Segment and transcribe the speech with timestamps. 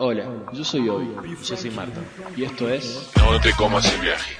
[0.00, 1.08] Hola, yo soy Obi,
[1.42, 2.00] yo soy Marta,
[2.36, 3.10] y esto es...
[3.16, 4.36] No te comas el viaje.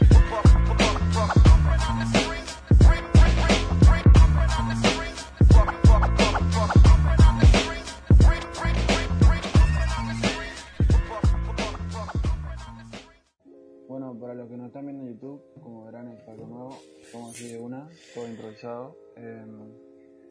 [13.88, 16.82] Bueno, para los que nos están viendo en YouTube, como verán, es algo nuevo.
[17.10, 18.96] Como así de una, todo improvisado.
[19.16, 19.44] Eh,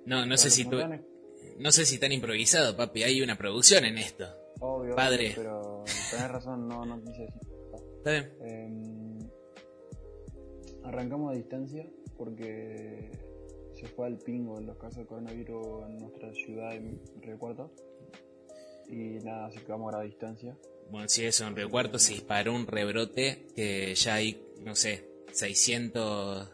[0.05, 0.77] No, no sé si tú,
[1.57, 3.03] no sé si tan improvisado, papi.
[3.03, 4.25] Hay una producción en esto.
[4.59, 5.25] Obvio, Padre.
[5.25, 7.41] obvio, pero tenés razón, no, no quise decir.
[7.97, 8.33] ¿Está bien?
[8.41, 9.29] Eh,
[10.83, 11.86] arrancamos a distancia
[12.18, 13.11] porque
[13.73, 17.71] se fue al pingo en los casos de coronavirus en nuestra ciudad, en Río Cuarto.
[18.89, 20.57] Y nada, así que vamos a distancia.
[20.89, 25.07] Bueno, sí, eso, en Río Cuarto se disparó un rebrote que ya hay, no sé,
[25.33, 26.49] 600,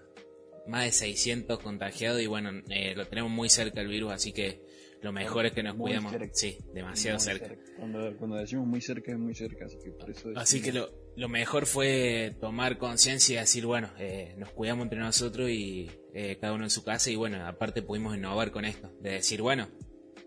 [0.67, 4.66] más de 600 contagiados y bueno, eh, lo tenemos muy cerca el virus, así que
[5.04, 6.12] lo mejor es que nos Muy cuidamos.
[6.12, 6.30] cerca.
[6.34, 7.56] Sí, demasiado cerca.
[7.78, 10.90] Cuando, cuando decimos muy cerca es muy cerca, así que por eso Así que decimos-
[10.92, 15.92] lo, lo mejor fue tomar conciencia y decir, bueno, eh, nos cuidamos entre nosotros y
[16.14, 19.42] eh, cada uno en su casa y bueno, aparte pudimos innovar con esto, de decir,
[19.42, 19.68] bueno,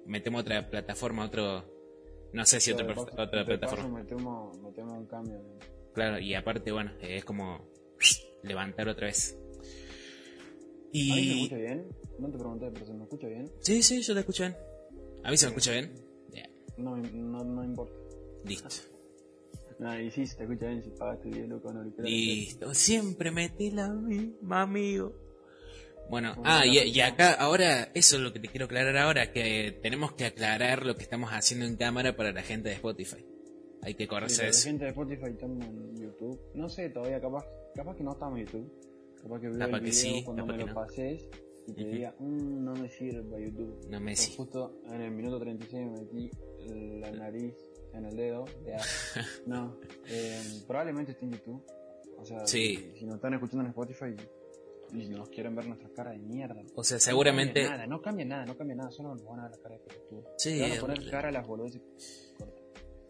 [0.05, 1.65] metemos otra plataforma, otro,
[2.33, 4.01] no sé si otra, paso- otra plataforma.
[4.01, 5.39] metemos, metemos un cambio.
[5.39, 5.59] ¿no?
[5.95, 7.71] Claro, y aparte, bueno, eh, es como
[8.43, 9.37] levantar otra vez.
[9.39, 11.43] ¿A mí se me Y...
[11.45, 11.87] escucha bien?
[12.19, 13.51] No te pregunté, pero ¿se me escucha bien?
[13.61, 14.57] Sí, sí, yo te escucho bien.
[15.27, 15.91] ¿A mí se me escucha bien?
[16.79, 17.95] No, no, no importa.
[18.45, 18.69] listo.
[19.79, 22.11] No, y sí, se te escucha bien si pagaste 10 lucas con auriculares.
[22.13, 25.15] Listo, siempre metí la misma, amigo.
[26.09, 29.79] Bueno, Bueno, ah, y, acá, ahora, eso es lo que te quiero aclarar ahora, que
[29.83, 33.25] tenemos que aclarar lo que estamos haciendo en cámara para la gente de Spotify.
[33.83, 34.69] Hay que Sí, correrse pero la eso.
[34.69, 36.41] gente de Spotify estamos en YouTube.
[36.55, 38.73] No sé, todavía capaz, capaz que no estamos en YouTube.
[39.23, 40.75] Capaz que veo Capaz el que video sí, cuando me que lo no.
[40.75, 41.29] pases
[41.67, 41.91] y te Ujú.
[41.93, 43.87] diga, "Mm, no me sirve para YouTube.
[43.91, 44.35] No me Pero sí.
[44.37, 46.31] justo en el minuto 36 me metí
[47.01, 47.55] la nariz
[47.93, 48.45] en el dedo.
[48.67, 48.77] ya.
[49.47, 49.79] no,
[50.09, 51.63] eh, probablemente esté en YouTube.
[52.19, 52.77] O sea, Sí.
[52.93, 54.15] si, si nos están escuchando en Spotify
[54.93, 56.63] y nos quieren ver nuestras caras de mierda.
[56.75, 57.63] O sea, No seguramente...
[57.63, 59.75] cambia nada, no cambia nada, no cambia nada, solo nos van a ver la cara
[59.77, 60.25] de pelotudo.
[60.39, 61.11] Sí, van a poner verdad.
[61.11, 61.83] cara a las boludeces.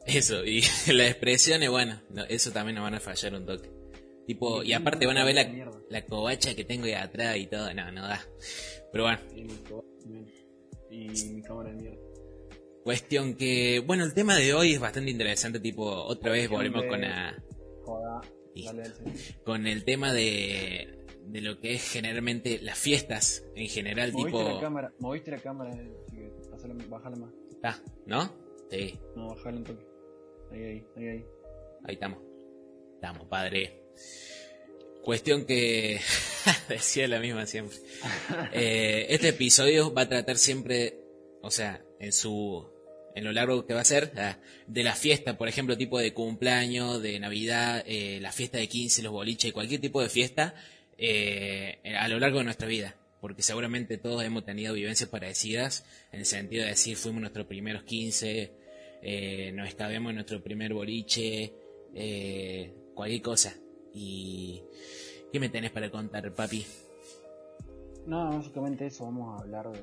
[0.06, 0.61] Eso, y
[0.93, 3.71] las expresiones, bueno, no, eso también nos van a fallar un toque.
[4.27, 7.73] Tipo, y aparte van a ver la, la covacha que tengo ahí atrás y todo,
[7.75, 8.21] no, no da.
[8.93, 10.27] Pero bueno, Y mi,
[10.91, 11.99] y mi cámara de mierda.
[12.83, 17.01] cuestión que, bueno, el tema de hoy es bastante interesante, tipo, otra vez volvemos con
[17.01, 17.41] la,
[17.85, 18.21] Joda,
[18.65, 18.95] dale al
[19.45, 24.49] con el tema de, de lo que es generalmente las fiestas en general, Moviste tipo,
[24.55, 25.93] la cámara, moviste la cámara, eh,
[26.53, 27.31] así que bájale más.
[27.63, 28.33] ah, ¿no?
[28.71, 29.87] Sí, No, bájale un toque.
[30.51, 31.25] Ahí, ahí, ahí, ahí.
[31.85, 32.19] ahí estamos.
[32.95, 33.83] Estamos, padre.
[35.03, 36.01] Cuestión que
[36.69, 37.77] decía la misma siempre.
[38.53, 40.99] Eh, este episodio va a tratar siempre,
[41.43, 42.67] o sea, en su
[43.17, 46.12] en lo largo que va a ser, ah, de la fiesta, por ejemplo, tipo de
[46.12, 50.55] cumpleaños, de Navidad, eh, la fiesta de 15, los boliches, cualquier tipo de fiesta,
[50.99, 52.95] eh, a lo largo de nuestra vida.
[53.23, 57.84] Porque seguramente todos hemos tenido vivencias parecidas, en el sentido de decir, fuimos nuestros primeros
[57.84, 58.53] 15,
[59.03, 61.55] eh, nos escabemos en nuestro primer boliche,
[62.95, 63.57] cualquier cosa.
[63.97, 64.62] Y...
[65.33, 66.65] ¿Qué me tenés para contar, papi?
[68.07, 69.81] No, básicamente eso, vamos a hablar de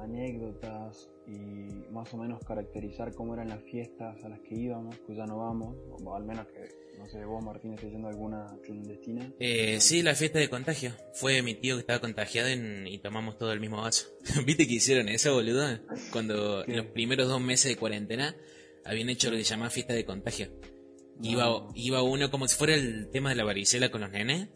[0.00, 5.18] anécdotas y más o menos caracterizar cómo eran las fiestas a las que íbamos, pues
[5.18, 8.46] ya no vamos, o al menos que, no sé, vos Martín estés yendo a alguna
[8.64, 9.30] clandestina.
[9.38, 10.92] Eh, sí, la fiesta de contagio.
[11.14, 14.08] Fue mi tío que estaba contagiado en- y tomamos todo el mismo vaso.
[14.46, 15.78] ¿Viste que hicieron eso, boludo?
[16.10, 16.72] Cuando ¿Qué?
[16.72, 18.34] en los primeros dos meses de cuarentena
[18.84, 20.48] habían hecho lo que se llama fiesta de contagio.
[21.20, 24.48] Iba, iba uno como si fuera el tema de la varicela con los nenes.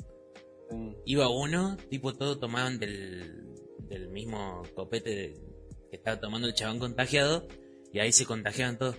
[0.70, 0.96] Sí.
[1.04, 3.44] Iba uno, tipo todo tomaban del,
[3.88, 5.34] del mismo copete de-
[5.90, 7.46] que estaba tomando el chabón contagiado
[7.92, 8.96] y ahí se contagiaban todos.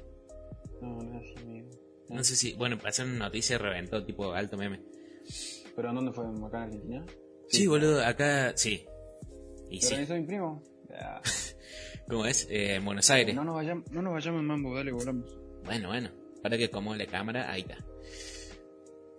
[0.81, 1.69] No, no es así, amigo.
[2.09, 4.81] No sé si, bueno, pasaron una noticia y reventó, tipo alto meme.
[5.75, 6.23] ¿Pero en dónde fue?
[6.25, 7.05] ¿Acá en Argentina?
[7.49, 8.85] Sí, boludo, acá sí.
[9.69, 10.63] Y ¿Pero sí, eso mi primo?
[12.09, 12.47] ¿cómo es?
[12.49, 13.35] Eh, en Buenos Aires.
[13.35, 15.37] No nos vayamos, no nos vayamos en mambo, dale, volamos.
[15.65, 16.09] Bueno, bueno,
[16.41, 17.77] para que acomode la cámara, ahí está.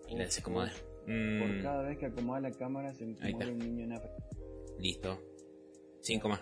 [0.09, 0.73] Y la desacomoda.
[0.73, 4.15] Por Mm, cada vez que acomoda la cámara se muere un niño en África.
[4.79, 5.19] listo.
[6.03, 6.41] Cinco más.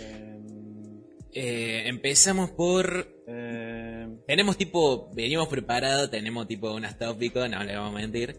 [0.00, 0.62] Em,
[1.34, 3.08] Eh, empezamos por...
[3.26, 8.36] em, Tenemos tipo, venimos preparados, tenemos tipo unos tópicos, no le vamos a mentir.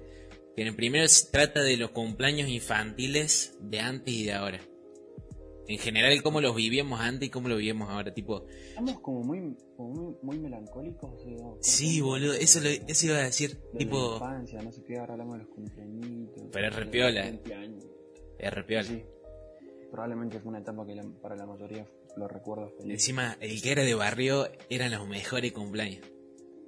[0.56, 4.60] Que en el primero se trata de los cumpleaños infantiles de antes y de ahora.
[5.68, 8.46] En general, cómo los vivíamos antes y cómo los vivimos ahora, tipo...
[8.70, 11.12] Estamos como muy, como muy, muy melancólicos.
[11.14, 14.14] o sea, Sí, boludo, eso, lo, eso iba a decir, de la tipo...
[14.16, 16.44] infancia, no sé qué, ahora hablamos de los cumpleañitos.
[16.52, 17.28] Pero es repiola.
[18.40, 18.84] Es re piola.
[18.84, 19.04] Sí.
[19.92, 21.86] Probablemente fue una etapa que la- para la mayoría
[22.18, 22.94] lo recuerdo feliz.
[22.94, 26.02] Encima, el que era de barrio eran los mejores cumpleaños.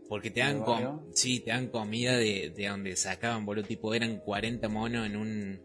[0.07, 3.65] Porque te dan, ¿De com sí, te dan comida de, de donde sacaban, boludo.
[3.65, 5.59] Tipo, eran 40 monos en un.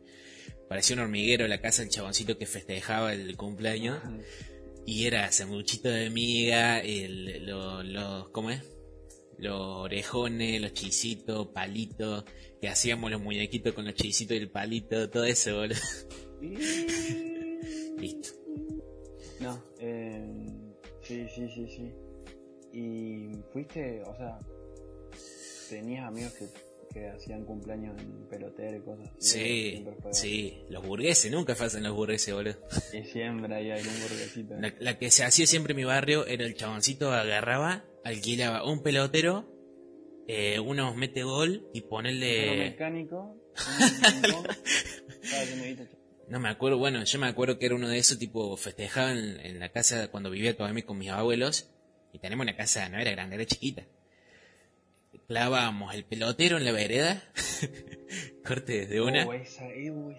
[0.71, 3.99] Parecía un hormiguero la casa del chaboncito que festejaba el cumpleaños.
[3.99, 4.17] Ajá.
[4.87, 8.63] Y era sanguchito de miga, el, lo- los, ¿cómo es?
[9.37, 12.25] Los orejones, los chisitos, palitos,
[12.61, 15.77] que hacíamos los muñequitos con los chisitos y el palito, todo eso, boludo.
[17.99, 18.29] Listo.
[19.41, 20.25] No, eh,
[21.03, 21.93] sí, sí, sí, sí.
[22.73, 24.39] Y fuiste, o sea,
[25.69, 26.47] tenías amigos que,
[26.93, 29.17] que hacían cumpleaños en pelotero y cosas así.
[29.19, 32.57] Sí, sí, los burgueses, nunca faltan los burgueses, boludo.
[32.93, 34.57] Y siempre hay algún burguesito.
[34.57, 38.83] La, la que se hacía siempre en mi barrio era el chaboncito agarraba, alquilaba un
[38.83, 39.49] pelotero,
[40.27, 42.71] eh, unos mete gol y ponerle...
[42.71, 43.41] mecánico, un
[45.63, 45.89] viste,
[46.29, 49.47] No me acuerdo, bueno, yo me acuerdo que era uno de esos, tipo, festejaban en,
[49.47, 51.71] en la casa cuando vivía todavía con mis abuelos,
[52.13, 53.85] y tenemos una casa, no era grande, era chiquita.
[55.31, 57.23] Clavábamos el pelotero en la vereda,
[58.45, 59.25] corte de una.
[59.29, 60.13] Oh, esa, eh, oh,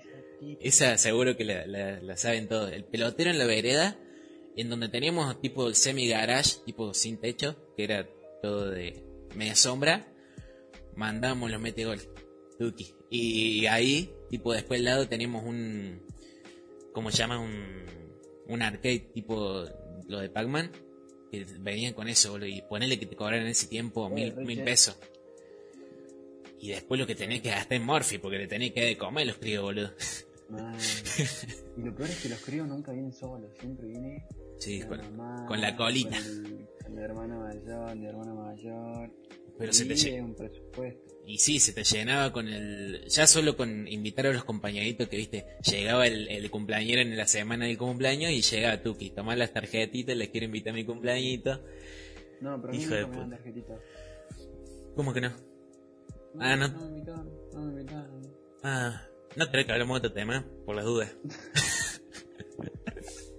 [0.62, 2.72] esa seguro que la, la- la saben todos.
[2.72, 4.00] El pelotero en la vereda,
[4.56, 8.08] en donde teníamos tipo el semi-garage, tipo sin techo, que era
[8.42, 9.04] todo de
[9.36, 10.08] media sombra,
[10.96, 12.00] mandamos los metegol.
[12.58, 12.94] Tuki.
[13.10, 16.08] Y ahí, tipo después al lado teníamos un,
[16.94, 17.38] ¿cómo se llama?
[17.38, 17.84] Un,
[18.48, 19.66] un arcade tipo
[20.08, 20.72] lo de Pac-Man,
[21.32, 24.36] que venían con eso, boludo, y ponerle que te cobraran en ese tiempo Eh, mil,
[24.46, 24.98] mil pesos.
[26.60, 29.38] Y después lo que tenés que gastar en Morphy, porque le tenés que comer los
[29.38, 29.92] críos, boludo.
[30.50, 30.78] Man.
[31.78, 34.28] Y lo peor es que los críos nunca vienen solos, siempre viene
[34.60, 36.18] Sí, la con, mamá, con la colita.
[36.18, 39.12] Con el, con el hermano mayor, el hermano mayor.
[39.58, 41.12] Pero y se te lle- es un presupuesto.
[41.26, 43.06] Y sí, se te llenaba con el...
[43.08, 47.28] Ya solo con invitar a los compañeritos que, viste, llegaba el, el cumpleañero en la
[47.28, 51.64] semana del cumpleaños y llegaba Tuki, tomar las tarjetitas, les quiero invitar a mi cumpleañito.
[52.42, 53.80] No, pero Hijo de nunca me dan tarjetitas.
[54.96, 55.32] ¿Cómo que no?
[56.40, 56.68] Ah, no.
[56.70, 58.22] No me invitaron, no me invitaron.
[58.64, 61.16] Ah, no creo que hablemos de otro tema, por las dudas.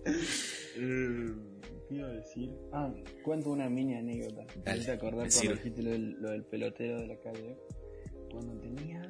[1.93, 2.50] ¿Qué iba a decir?
[2.73, 2.91] Ah,
[3.23, 4.47] cuento una mini anécdota.
[4.65, 7.56] Dale, te acordar cuando dijiste lo del, lo del pelotero de la calle.
[8.31, 9.03] Cuando tenía.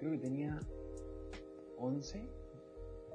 [0.00, 0.58] Creo que tenía
[1.78, 2.20] 11.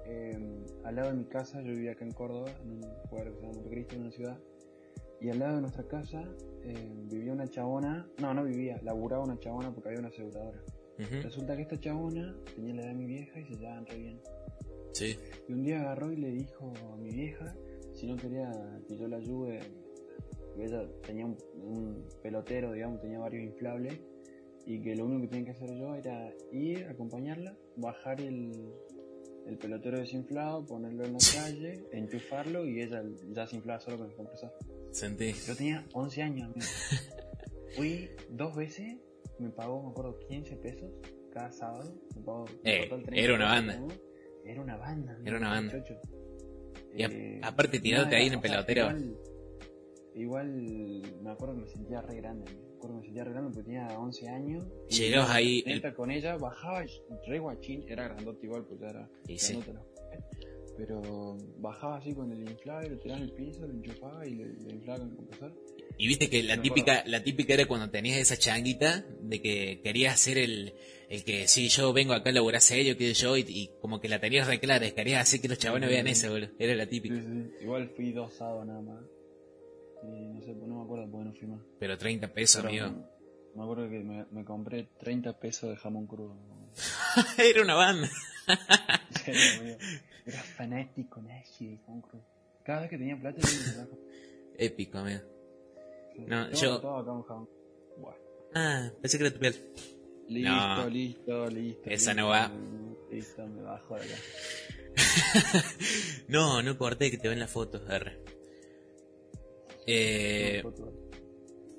[0.06, 3.34] eh, al lado de mi casa, yo vivía acá en Córdoba, en un lugar que
[3.36, 4.40] se llama Montecristo, en una ciudad.
[5.20, 6.24] Y al lado de nuestra casa
[6.64, 8.08] eh, vivía una chabona.
[8.22, 10.62] No, no vivía, laburaba una chabona porque había una aseguradora.
[11.00, 13.98] Ujú, Resulta que esta chabona tenía la edad de mi vieja y se llevaban re
[13.98, 14.22] bien.
[14.94, 15.18] Sí.
[15.50, 17.54] Y un día agarró y le dijo a mi vieja
[17.98, 18.52] si no quería
[18.88, 19.60] que yo la ayude,
[20.58, 24.00] ella tenía un, un pelotero, digamos, tenía varios inflables,
[24.66, 28.52] y que lo único que tenía que hacer yo era ir, acompañarla, bajar el,
[29.46, 34.10] el pelotero desinflado, ponerlo en la calle, enchufarlo y ella ya se inflaba solo con
[34.10, 34.52] el compresor.
[34.92, 35.32] Sentí.
[35.46, 36.68] Yo tenía 11 años, amigo.
[37.76, 38.98] Fui dos veces,
[39.40, 40.90] me pagó, me acuerdo, 15 pesos
[41.32, 41.94] cada sábado.
[42.16, 43.80] Me pagó en Eh, total 30 era una pesos, banda.
[43.80, 43.88] ¿no?
[44.52, 45.18] Era una banda.
[45.26, 45.84] Era una banda.
[46.98, 48.88] Y a- Eh, aparte tirándote ahí en el sea, pelotero.
[48.88, 49.18] Igual,
[50.16, 52.52] igual me acuerdo que me sentía re grande.
[52.52, 54.66] Me acuerdo que me sentía re grande porque tenía 11 años.
[54.90, 56.84] Llegabas ahí, neta con ella, bajaba
[57.28, 57.84] re guachín.
[57.88, 59.60] Era grandote igual, pues ya era Y sí.
[60.76, 64.46] Pero bajaba así con el inflable, lo tiraba en el piso, lo enchufaba y lo,
[64.46, 65.54] lo inflaba con el compresor.
[65.98, 70.20] Y viste que la típica, la típica era cuando tenías esa changuita de que querías
[70.20, 70.74] ser el,
[71.10, 74.08] el que, sí, yo vengo acá a laburar serio, que yo, y, y como que
[74.08, 76.52] la tenías re clara, querías hacer que los chabones vean eso, boludo.
[76.60, 77.16] Era la Sí, típica.
[77.16, 77.52] sí.
[77.62, 79.04] Igual fui dos sábados nada más.
[80.04, 81.62] Y no sé, no me acuerdo porque no fui más.
[81.80, 83.10] Pero 30 pesos, Pero amigo.
[83.56, 86.38] Me acuerdo que me, me compré 30 pesos de jamón crudo.
[87.40, 88.08] Era una banda.
[89.26, 89.78] Serio.
[90.26, 92.24] Era fanático nazi de jamón crudo.
[92.64, 93.48] Cada vez que tenía plata, yo
[93.88, 94.64] me.
[94.64, 95.22] Épico, amigo.
[96.18, 97.48] No, yo- todo.
[97.98, 98.18] Bueno.
[98.56, 99.56] Ah, pensé que era tu piel.
[100.28, 100.90] Listo, No.
[100.90, 101.82] listo, listo.
[101.90, 102.22] Esa listo.
[102.22, 102.52] no va.
[103.12, 104.16] Listo, me bajo de acá.
[106.28, 108.24] no, no corté que te ven las fotos, R.
[109.86, 110.64] Eh,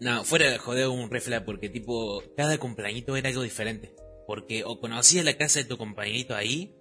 [0.00, 3.94] no, fuera de joder un refla porque tipo, cada compañito era algo diferente.
[4.26, 6.74] Porque o conocías la casa de tu compañerito ahí,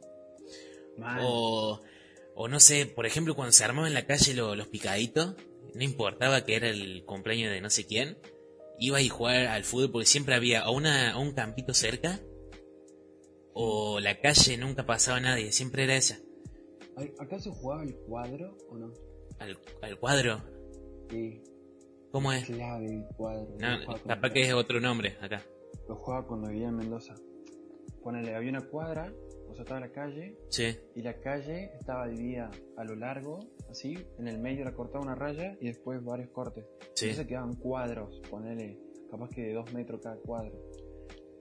[0.98, 1.82] Man, o,
[2.36, 5.36] o no sé, por ejemplo, cuando se armaban en la calle lo- los picaditos,
[5.76, 8.18] no importaba que era el cumpleaños de no sé quién,
[8.80, 12.20] iba a jugar al fútbol porque siempre había o, una, o un campito cerca,
[13.54, 16.20] o la calle nunca pasaba nadie, siempre era esa.
[16.96, 18.92] ¿Ay, ¿Acaso jugaba el cuadro o no?
[19.40, 20.42] Al, al cuadro,
[21.10, 21.42] Sí,
[22.12, 22.46] ¿cómo es?
[22.46, 23.56] clave el cuadro.
[23.60, 25.44] No, con- capaz que es otro nombre acá.
[25.88, 27.16] Lo jugaba cuando vivía en Mendoza.
[28.04, 29.12] Ponele, había una cuadra
[29.58, 30.76] sea, estaba la calle Sí.
[30.96, 35.16] y la calle estaba dividida a lo largo, así, en el medio la cortaba una
[35.16, 36.66] raya y después varios cortes.
[36.96, 37.06] Sí.
[37.06, 38.80] Entonces quedaban cuadros, ponele,
[39.12, 40.54] capaz que de dos metros cada cuadro.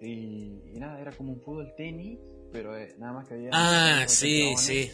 [0.01, 2.19] Y, y nada, era como un fútbol tenis,
[2.53, 3.51] pero eh, nada más que había...
[3.53, 4.91] Ah, sí, sí.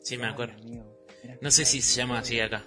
[0.00, 0.54] Sí, me acuerdo.
[0.64, 0.84] Mío,
[1.22, 2.64] era No sé si se llama así acá.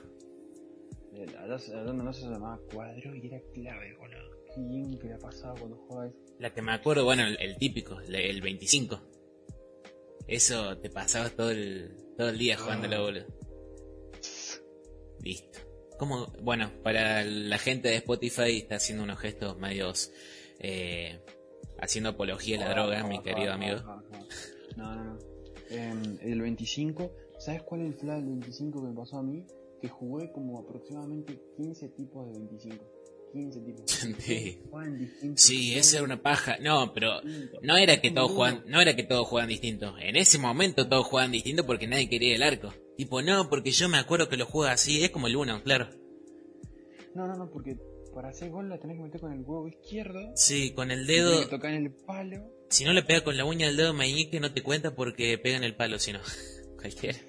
[1.37, 4.35] Allá donde no se llamaba cuadro y era clave, boludo.
[4.53, 6.17] Qué bien que la pasaba cuando jugaba eso.
[6.39, 8.99] La que me acuerdo, bueno, el, el típico, el, el 25.
[10.27, 13.01] Eso te pasabas todo el, todo el día jugándolo, Ah.
[13.01, 13.25] boludo.
[15.21, 15.59] Listo.
[15.97, 20.11] Como, bueno, para la gente de Spotify está haciendo unos gestos medios
[20.59, 21.21] eh,
[21.79, 23.77] haciendo apología a la droga, mi querido amigo.
[24.75, 25.19] No, no, no.
[25.69, 29.45] Em, el 25, ¿sabes cuál es el flash del 25 que me pasó a mí?
[29.81, 32.85] Que jugué como aproximadamente 15 tipos de 25.
[33.35, 33.85] 15 tipos.
[35.35, 35.75] Sí.
[35.75, 36.57] Esa era una paja.
[36.61, 37.21] No, pero
[37.61, 39.97] no era que todos jugaban, no era que todos jugaban distinto.
[39.99, 42.73] En ese momento todos jugaban distinto porque nadie quería el arco.
[42.97, 45.89] Tipo, no, porque yo me acuerdo que lo juega así, es como el uno, claro.
[47.13, 47.77] No, no, no, porque
[48.13, 50.31] para hacer gol la tenés que meter con el huevo izquierdo.
[50.35, 52.37] Sí, con el dedo, tocar en el palo.
[52.69, 55.57] si no le pega con la uña del dedo meñique no te cuenta porque pega
[55.57, 56.19] en el palo, si no.
[56.79, 57.19] Cualquiera.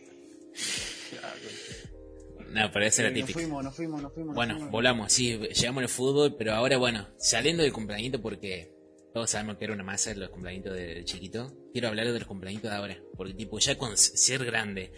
[2.52, 3.38] No, pero esa era nos típica.
[3.38, 4.28] fuimos, nos fuimos, nos fuimos.
[4.28, 4.70] nos Bueno, fuimos.
[4.72, 8.72] volamos, sí, llegamos al fútbol, pero ahora bueno, saliendo del cumpleañito porque
[9.12, 12.70] todos sabemos que era una masa los cumpleañitos de, chiquito, quiero hablar de los cumpleañitos
[12.70, 14.92] de ahora, porque tipo ya con ser grande,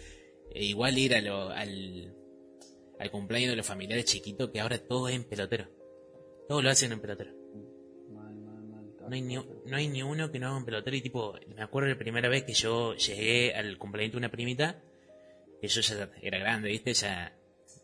[0.51, 2.15] e igual ir a lo, al,
[2.99, 5.67] al cumpleaños de los familiares chiquitos, que ahora todo es en pelotero.
[6.47, 7.31] Todo lo hacen en pelotero.
[8.11, 8.85] Mal, mal, mal.
[9.09, 11.61] No hay, ni, no hay ni uno que no haga en pelotero y tipo, me
[11.61, 14.81] acuerdo la primera vez que yo llegué al cumpleaños de una primita,
[15.61, 17.35] que yo ya era grande, viste, ya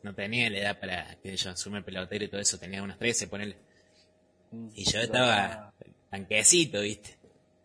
[0.06, 3.28] no tenía la edad para que yo asume pelotero y todo eso, tenía unos 13,
[3.28, 3.58] ponele.
[4.52, 4.70] Mm.
[4.76, 5.74] Y yo estaba
[6.10, 7.18] tanquecito, viste.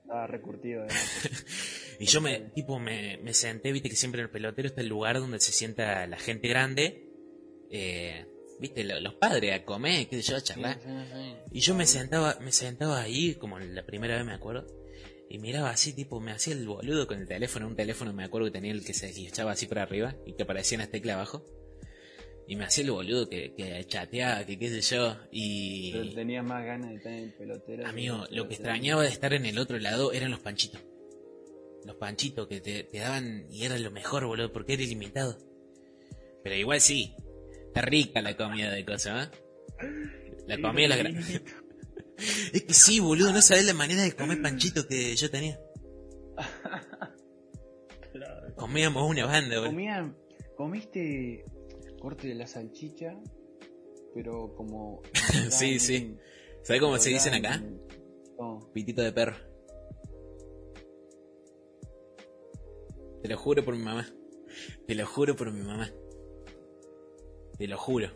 [0.02, 0.84] Estaba recurtido.
[0.84, 0.88] eh.
[2.00, 4.88] Y yo me, tipo, me, me senté, viste que siempre en el pelotero está el
[4.88, 7.04] lugar donde se sienta la gente grande,
[7.70, 8.24] eh,
[8.58, 10.80] viste, lo- los padres a comer, qué sé yo, a charlar.
[10.82, 11.36] Sí, sí, sí.
[11.52, 14.66] Y yo me sentaba, me sentaba ahí, como la primera vez me acuerdo,
[15.28, 18.46] y miraba así, tipo, me hacía el boludo con el teléfono, un teléfono me acuerdo
[18.46, 21.44] que tenía el que se deslizaba así para arriba y que aparecían las teclas abajo.
[22.50, 25.92] Y me hacía el boludo que, que chateaba, que qué sé yo, y...
[25.92, 27.86] Pero tenía más ganas de estar en el pelotero.
[27.86, 30.80] Amigo, el lo que extrañaba de estar en el otro lado eran los panchitos.
[31.84, 35.38] Los panchitos que te, te daban y era lo mejor, boludo, porque era ilimitado.
[36.42, 37.14] Pero igual sí,
[37.68, 39.30] está rica la comida de cosas, ¿eh?
[40.48, 41.18] La comida la gran...
[42.52, 45.60] Es que sí, boludo, no sabés la manera de comer panchitos que yo tenía.
[48.56, 49.70] Comíamos una banda, boludo.
[49.70, 50.16] Comían,
[50.56, 51.44] comiste
[52.00, 53.16] corte de la salchicha,
[54.14, 55.02] pero como...
[55.50, 56.16] Sí, sí.
[56.62, 57.62] ¿Sabés cómo se dicen acá?
[58.38, 59.36] No, Pitito de perro.
[63.22, 64.08] Te lo juro por mi mamá.
[64.86, 65.92] Te lo juro por mi mamá.
[67.58, 68.10] Te lo juro.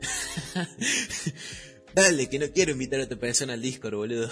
[1.94, 4.28] Dale, que no quiero invitar a otra persona al Discord, boludo.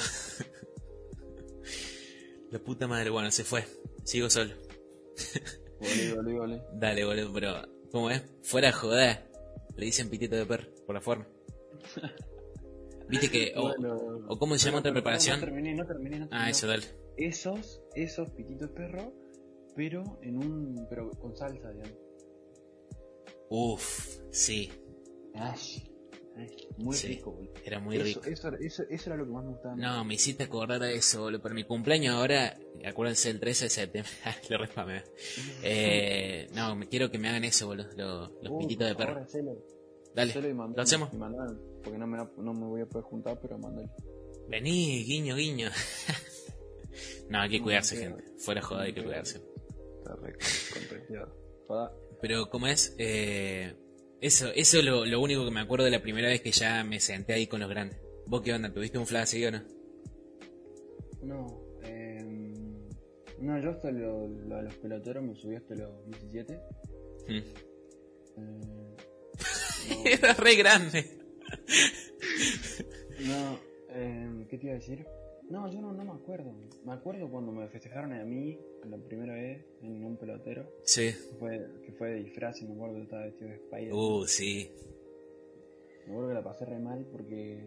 [2.51, 3.65] La puta madre, bueno, se fue.
[4.05, 4.55] Sigo solo.
[5.79, 6.63] volé, volé, volé.
[6.73, 7.80] Dale, boludo, pero...
[7.91, 8.23] ¿Cómo es?
[8.43, 9.31] Fuera joder.
[9.77, 11.27] Le dicen pitito de perro, por la forma.
[13.09, 13.53] Viste que...
[13.57, 13.97] O, Bueno,
[14.29, 15.41] o cómo se llama otra preparación.
[15.41, 16.51] No terminé, no terminé, no Ah, terminé.
[16.51, 16.85] eso, dale.
[17.17, 19.13] Esos, esos pititos de perro,
[19.75, 20.87] pero en un...
[20.89, 21.99] pero con salsa, digamos.
[23.49, 24.71] Uf, sí.
[25.35, 25.90] Ay,
[26.79, 27.53] muy Sí, rico, boludo.
[27.65, 28.21] Era muy eso, rico.
[28.25, 29.77] Eso, era- eso, eso era lo que más me gustaba.
[29.77, 31.43] No, me hiciste acordar a eso, boludo.
[31.43, 34.13] Para mi cumpleaños ahora, acuérdense el 13 de septiembre.
[34.51, 35.03] Lo respamé.
[35.63, 37.89] Eh, no, me quiero que me hagan eso, boludo.
[37.97, 39.21] Los, los Uh, de perro.
[39.23, 39.57] hacelo.
[40.15, 41.13] Dale, Hacelo mandalo, lo hacemos.
[41.15, 43.89] mandalo, porque no me, va- no me voy a poder juntar, pero mandalo.
[44.49, 45.69] Vení, guiño, guiño.
[47.31, 48.33] no, hay que cuidarse, no, gente.
[48.39, 49.39] Fuera joda, hay que cuidarse.
[49.99, 50.35] Está re.
[52.21, 52.95] Pero, ¿cómo es?
[52.99, 53.75] Eh,
[54.21, 56.85] eso, eso es lo, lo único que me acuerdo de la primera vez que ya
[56.85, 57.99] me senté ahí con los grandes.
[58.27, 58.73] ¿Vos qué onda?
[58.73, 59.63] ¿Tuviste un flash así o no?
[61.23, 62.25] No, eh,
[63.41, 66.61] no, yo hasta lo, lo los peloteros me subí hasta los 17.
[67.29, 67.37] Mm.
[68.37, 68.95] Eh,
[70.05, 71.05] Era re grande.
[73.21, 73.59] no,
[73.91, 75.07] eh, ¿qué te iba a decir?
[75.51, 76.55] No, yo no, no me acuerdo.
[76.85, 78.57] Me acuerdo cuando me festejaron a mí
[78.89, 80.71] la primera vez en un pelotero.
[80.85, 81.13] Sí.
[81.13, 83.93] Que fue, que fue de disfraz y me acuerdo que estaba vestido de Spider.
[83.93, 84.71] Uh, sí.
[86.07, 87.59] Me acuerdo que la pasé re mal porque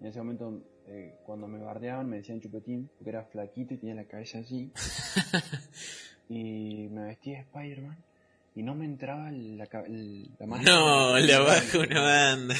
[0.00, 3.94] en ese momento eh, cuando me bardeaban me decían chupetín porque era flaquito y tenía
[3.94, 4.72] la cabeza así.
[6.28, 7.98] y me vestí de Spider-Man
[8.56, 9.68] y no me entraba la,
[10.38, 10.62] la mano.
[10.64, 12.54] No, la baja una banda.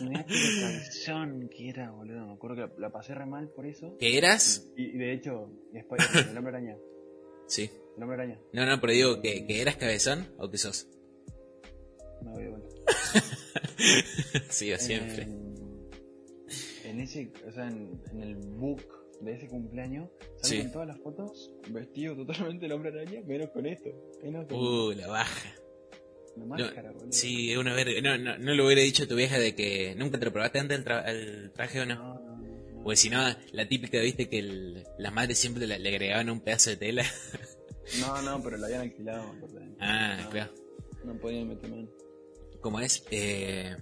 [0.00, 2.26] Mirá qué cabezón que era, boludo.
[2.26, 3.94] Me acuerdo que la, la pasé re mal por eso.
[4.00, 4.66] ¿Qué eras?
[4.74, 6.76] Y, y de hecho, Spider-Man, el hombre araña.
[7.46, 7.70] Sí.
[7.98, 8.40] El hombre araña.
[8.54, 10.88] No, no, pero digo, ¿que, que eras cabezón o que sos?
[12.22, 12.68] Me doy de vuelta.
[14.48, 15.24] sí, siempre.
[15.24, 15.90] En,
[16.84, 18.82] en ese, o sea, en, en el book
[19.20, 20.08] de ese cumpleaños,
[20.42, 20.56] Sí.
[20.56, 23.90] salen todas las fotos vestido totalmente el hombre araña, menos con esto.
[24.22, 25.54] Menos con Uh, la baja.
[26.36, 27.12] la máscara, boludo.
[27.12, 28.00] Sí, es una verga.
[28.00, 30.60] No, no, no lo hubiera dicho a tu vieja de que nunca te lo probaste
[30.60, 31.94] antes el, tra- el traje o no.
[31.96, 32.82] No, no, no, no.
[32.84, 33.20] Pues si no,
[33.52, 37.04] la típica, viste, que el- las madres siempre le, le agregaban un pedazo de tela.
[38.00, 39.34] No, no, pero lo habían alquilado.
[39.80, 40.52] Ah, no, claro.
[41.04, 41.88] No podían meter mano.
[42.60, 43.76] Como es, eh,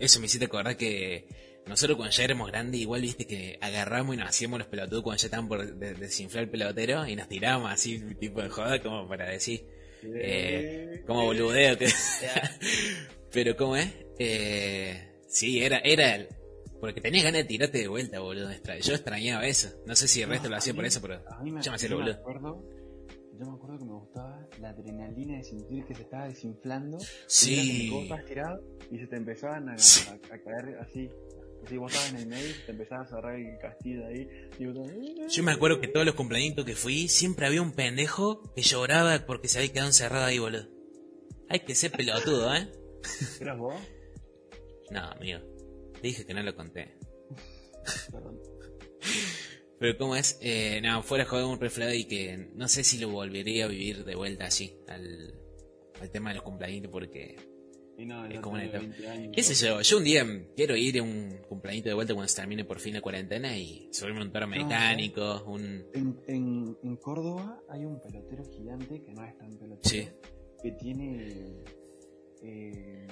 [0.00, 1.26] eso me hiciste acordar que
[1.66, 5.20] nosotros cuando ya éramos grandes, igual viste que agarramos y nos hacíamos los pelotudos cuando
[5.20, 9.08] ya estaban por de- desinflar el pelotero y nos tirábamos así, tipo de joda, como
[9.08, 9.66] para decir,
[10.02, 11.78] eh, como boludeo.
[11.78, 11.88] Que...
[13.32, 13.88] Pero ¿cómo es?
[14.18, 16.28] Eh, sí, era, era el-
[16.80, 18.50] porque tenías ganas de tirarte de vuelta, boludo.
[18.80, 19.68] Yo extrañaba eso.
[19.86, 21.62] No sé si el resto No, lo hacía por mí- eso, pero A mí me,
[21.62, 22.64] yo me hacía yo lo me acuerdo,
[23.38, 26.98] yo me acuerdo que me gustaba la adrenalina de sentir que se estaba desinflando.
[27.28, 27.88] Sí.
[27.92, 30.08] Y estabas tirado y se te empezaban a, Sí.
[30.10, 31.08] a- a caer así.
[31.64, 34.28] Así vos estabas en el medio te empezabas a cerrar el castillo ahí.
[34.58, 37.72] Y vos estabas- Yo me acuerdo que todos los cumpleaños que fui, siempre había un
[37.72, 40.68] pendejo que lloraba porque se había quedado encerrado ahí, boludo.
[41.48, 42.70] Hay que ser pelotudo, ¿eh?
[43.40, 43.74] ¿Eras vos?
[44.90, 45.40] No, amigo.
[45.94, 46.96] Te dije que no lo conté.
[48.10, 48.40] Perdón.
[49.78, 50.38] Pero ¿cómo es?
[50.40, 53.68] Eh, no, fuera de joder un reflado y que no sé si lo volvería a
[53.68, 55.34] vivir de vuelta así, al,
[56.00, 57.36] al tema de los cumpleaños, porque...
[58.02, 58.80] Y no, Es como una etapa.
[58.80, 59.32] 20 años.
[59.32, 59.80] ¿Qué sé yo?
[59.80, 62.94] Yo un día quiero ir a un cumpleaños de vuelta cuando se termine por fin
[62.94, 65.84] la cuarentena y subirme un toro mecánico, un...
[65.94, 69.88] En, en, en Córdoba hay un pelotero gigante que no es tan pelotero.
[69.88, 70.08] Sí.
[70.60, 71.62] Que tiene
[72.42, 73.06] eh,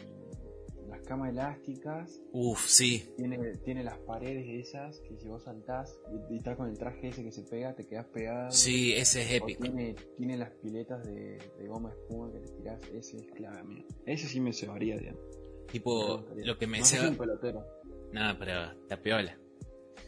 [0.91, 3.09] las camas elásticas, Uf, sí.
[3.17, 5.99] tiene, tiene las paredes esas que si vos saltás
[6.31, 8.51] y, y estás con el traje ese que se pega, te quedas pegado.
[8.51, 9.63] Sí, ese es épico.
[9.63, 13.89] tiene, tiene las piletas de, de goma espuma que te tirás, ese es clave, amigo.
[14.05, 15.23] Ese sí me cebaría, digamos.
[15.71, 17.65] Tipo, lo que me un pelotero.
[18.13, 19.39] No, pero está piola.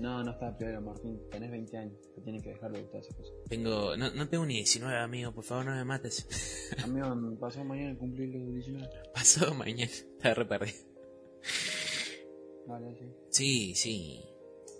[0.02, 1.20] No, no está peor, Martín.
[1.30, 1.94] Tenés 20 años.
[2.12, 3.32] Te tienen que dejar de gustar esas cosas.
[3.48, 3.96] Tengo...
[3.96, 5.32] No, no tengo ni 19, amigo.
[5.32, 6.26] Por favor, no me mates.
[6.82, 8.88] Amigo, pasó mañana cumplir los 19.
[9.14, 9.84] Pasó mañana.
[9.92, 10.76] Está re perdido.
[12.66, 13.12] Vale, sí.
[13.30, 14.24] Sí, sí.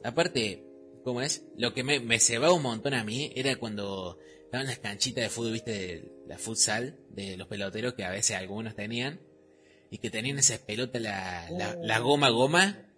[0.03, 0.67] Aparte,
[1.05, 1.47] ¿cómo es?
[1.57, 5.31] Lo que me, me cebaba un montón a mí era cuando estaban las canchitas de
[5.31, 9.21] fútbol, viste, de la futsal, de los peloteros que a veces algunos tenían,
[9.89, 12.92] y que tenían esas pelotas, la, la, la goma goma,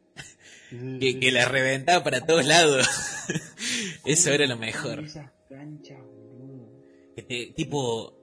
[1.01, 2.87] que, que la reventaba para todos lados.
[4.05, 5.01] Eso era lo mejor.
[5.01, 6.69] Esas canchas, boludo.
[7.17, 8.17] Que te, tipo,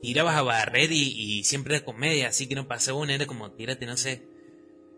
[0.00, 3.50] tirabas a barrer y, y siempre era comedia, así que no pasaba una, era como
[3.52, 4.22] tirate, no sé.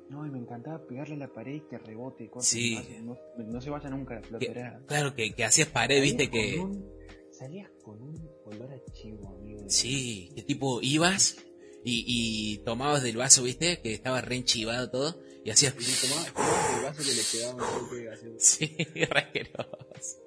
[0.08, 2.28] No, y me encantaba pegarle a la pared y que rebote.
[2.28, 2.78] corte, Sí.
[3.02, 4.52] No, no se vaya nunca la Que-
[4.86, 6.58] claro, que, que hacías pared, viste, que...
[6.60, 6.86] un-
[7.32, 9.64] salías con un olor a chivo, amigo.
[9.68, 11.36] Sí, que tipo ibas
[11.84, 15.74] y, y tomabas del vaso, viste, que estaba re enchivado todo, y hacías...
[15.78, 18.40] Y tomabas el vaso que le quedaba un.
[18.40, 20.18] Sí, re asqueroso.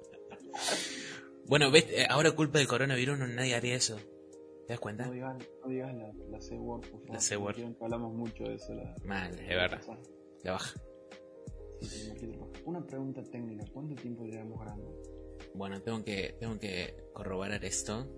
[1.46, 3.98] Bueno, ves, Eh, ahora culpa del coronavirus no nadie haría eso.
[4.66, 5.04] ¿Te das cuenta?
[5.04, 7.10] No digas, no digas la, la C-word, por favor.
[7.14, 7.56] La C-word.
[7.56, 8.72] Que hablamos mucho de eso.
[8.72, 9.82] La, Mal, es verdad.
[10.42, 10.80] La baja.
[11.82, 12.32] Sí, sí.
[12.64, 13.64] Una pregunta técnica.
[13.74, 15.02] ¿Cuánto tiempo llevamos grabando?
[15.54, 18.08] Bueno, tengo que, tengo que corroborar esto.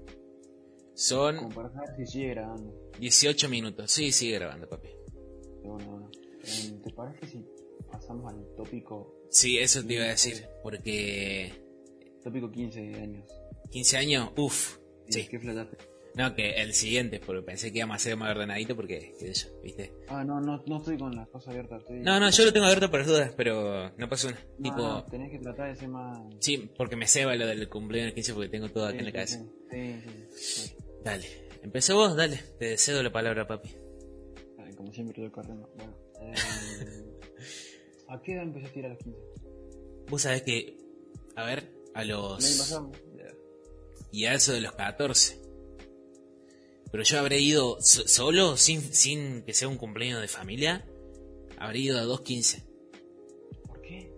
[0.95, 2.73] Son Como para saber si sigue grabando.
[3.01, 3.91] 18 minutos.
[3.91, 4.91] Sí, sigue grabando, papi.
[5.65, 6.11] Bueno, bueno.
[6.13, 6.22] Eh,
[6.83, 7.45] ¿Te parece si
[7.91, 10.47] pasamos al tópico Sí, eso te iba a decir.
[10.63, 11.53] Porque
[12.23, 13.25] tópico 15 años?
[13.71, 14.79] 15 años, uff.
[15.09, 15.27] Sí.
[15.29, 15.79] ¿Qué flashaste?
[16.15, 19.47] No, que el siguiente, porque pensé que íbamos a hacer más ordenadito porque, qué sé
[19.49, 19.95] yo, ¿viste?
[20.09, 21.81] Ah, no, no, no estoy con las cosas abiertas.
[21.81, 22.01] Estoy...
[22.01, 24.37] No, no, yo lo tengo abierto por las dudas, pero no pasó una.
[24.59, 26.21] No, tipo, no, tenés que tratar de ser más...
[26.41, 29.11] sí, porque me ceba lo del cumpleaños del 15 porque tengo todo acá en la
[29.11, 29.39] Sí, cabeza.
[29.71, 30.77] Sí, sí, sí, sí.
[31.03, 31.25] Dale,
[31.63, 33.71] empezó vos, dale, te cedo la palabra, papi.
[34.59, 35.67] Dale, como siempre estoy corriendo.
[35.77, 36.02] Bueno, eh,
[38.09, 39.19] ¿a qué edad empezaste a ir a los 15?
[40.09, 40.77] Vos sabés que,
[41.37, 42.75] a ver, a ¿El año los...
[44.11, 45.41] Y a eso de los 14.
[46.91, 50.87] Pero yo habré ido so- solo, sin, sin que sea un cumpleaños de familia,
[51.57, 52.63] habré ido a 2.15.
[53.67, 54.13] ¿Por qué?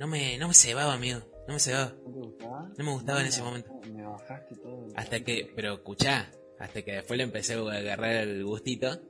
[0.00, 1.94] No me, no me cebaba, amigo, no me cebaba.
[2.04, 2.72] ¿No te gustaba?
[2.76, 3.80] No me gustaba en ese me momento.
[3.92, 4.86] Me bajaste todo.
[4.86, 9.00] el- Hasta que, pero escuchá, hasta que después le empecé a agarrar el gustito.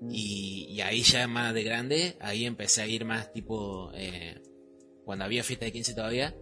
[0.00, 0.10] Mm.
[0.10, 4.40] Y, y ahí ya más de grande, ahí empecé a ir más tipo, eh,
[5.04, 6.36] cuando había fiesta de 15 todavía,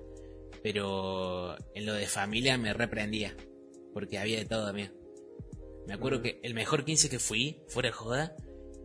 [0.63, 3.37] pero en lo de familia me reprendía,
[3.93, 4.93] porque había de todo, amigo.
[5.87, 8.37] Me acuerdo que el mejor 15 que fui, fuera de joda,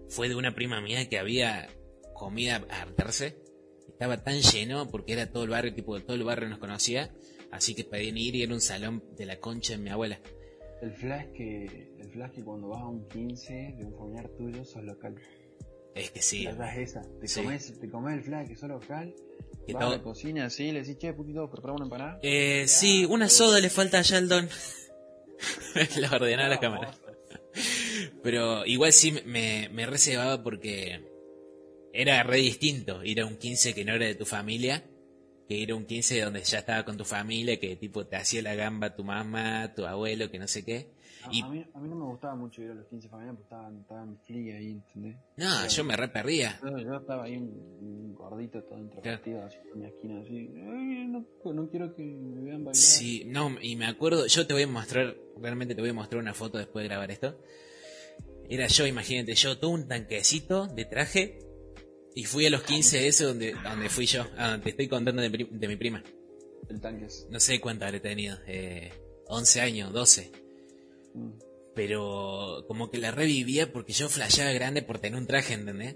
[0.09, 1.69] fue de una prima mía que había
[2.13, 3.41] comida a hartarse.
[3.87, 7.13] Estaba tan lleno porque era todo el barrio, tipo, todo el barrio nos conocía.
[7.51, 10.19] Así que pedían ir y era un salón de la concha de mi abuela.
[10.81, 11.65] El flash que,
[11.99, 15.15] el flash que cuando vas a un 15 de un familiar tuyo sos local.
[15.95, 16.43] Es que sí.
[16.43, 17.01] La verdad es esa.
[17.19, 17.41] Te, Sí.
[17.41, 19.13] comes, te comes el flash que sos local.
[19.65, 22.19] Que vas a la cocina así, le decís, che, putito, prepara una empanada.
[22.23, 24.47] Eh, sí, una soda le falta a Sheldon.
[25.97, 26.91] la ordenó a la cámara.
[28.23, 31.01] Pero igual sí me, me reservaba porque
[31.93, 34.83] era re distinto ir a un 15 que no era de tu familia
[35.49, 38.43] que ir a un 15 donde ya estaba con tu familia, que tipo te hacía
[38.43, 40.91] la gamba tu mamá, tu abuelo, que no sé qué.
[41.23, 43.39] A, Y- a mí, a mí no me gustaba mucho ir a los 15 familiares
[43.39, 45.17] porque estaban, estaban free ahí, ¿entendés?
[45.37, 46.59] No, yo me re perdía.
[46.63, 47.49] Yo, yo estaba ahí un,
[47.81, 50.37] un gordito todo introvertido, así en mi esquina, así.
[50.55, 52.75] "Ay, no, no quiero que me vean bailar.
[52.75, 56.21] Sí, no, y me acuerdo, yo te voy a mostrar, realmente te voy a mostrar
[56.21, 57.37] una foto después de grabar esto.
[58.47, 61.39] Era yo, imagínate, yo todo un tanquecito de traje
[62.15, 65.21] y fui a los 15 ese donde, donde fui yo, a donde te estoy contando
[65.21, 66.03] de, mi prima.
[66.69, 67.27] El tanque es.
[67.29, 68.91] No sé cuánto habré tenido, eh,
[69.27, 70.31] 11 años, 12.
[71.13, 71.29] mm,
[71.75, 75.95] Pero como que la revivía porque yo flasheaba grande por tener un traje, ¿entendés?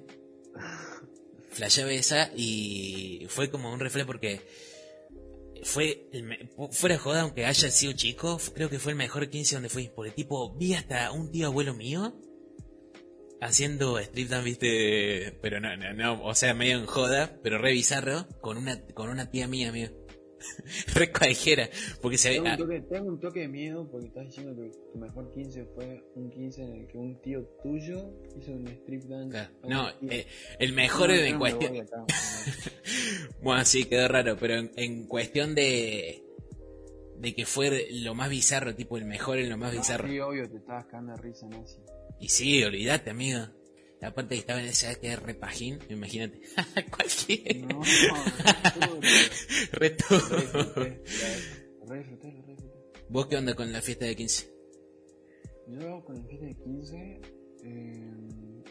[1.51, 4.41] Flasheaba esa y fue como un reflejo porque
[5.63, 6.09] fue,
[6.71, 9.89] fuera joda, aunque haya sido chico, creo que fue el mejor 15 donde fui.
[9.95, 12.15] Porque tipo, vi hasta un tío abuelo mío
[13.45, 17.71] haciendo strip dance, viste, pero no, no, no, o sea, medio en joda, pero re
[17.71, 19.91] bizarro, con una, con una tía mía, amigo.
[20.93, 21.69] re cualquiera,
[22.01, 22.65] porque se Tengo un, había...
[22.65, 26.29] toque, tengo un toque de miedo porque estás diciendo que tu mejor 15 fue un
[26.29, 29.29] 15 en el que un tío tuyo hizo un strip dance.
[29.31, 29.53] Claro.
[29.63, 30.25] No, eh,
[30.59, 31.77] el mejor No, en me cuestión...
[31.77, 32.05] acá,
[33.41, 36.19] Bueno, sí, quedó raro, pero en, en cuestión de
[37.23, 39.79] de que fue lo más bizarro, tipo el mejor en lo más ¿no?
[39.79, 40.09] bizarro.
[40.09, 41.77] Sí, obvio, te estabas cagando de risa, Nancy.
[42.19, 43.39] Y sí, olvídate, amigo.
[44.01, 46.41] Aparte que estaba en edad que era repajín, imagínate.
[46.91, 47.67] Cualquiera.
[47.67, 48.99] No, no,
[49.71, 50.19] Re Re todo.
[50.19, 51.01] disfruté,
[51.87, 52.73] re disfruté, re disfruté.
[53.09, 54.53] ¿Vos qué onda con la fiesta de 15?
[55.69, 57.21] Yo con el fiesta de 15,
[57.63, 58.63] eh,